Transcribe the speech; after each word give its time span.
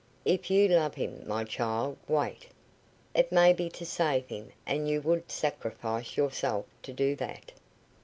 "If 0.25 0.49
you 0.49 0.67
love 0.67 0.95
him, 0.95 1.21
my 1.27 1.43
child, 1.43 1.95
wait. 2.07 2.47
It 3.13 3.31
may 3.31 3.53
be 3.53 3.69
to 3.69 3.85
save 3.85 4.25
him, 4.25 4.51
and 4.65 4.89
you 4.89 4.99
would 5.01 5.29
sacrifice 5.31 6.17
yourself 6.17 6.65
to 6.81 6.91
do 6.91 7.15
that." 7.17 7.51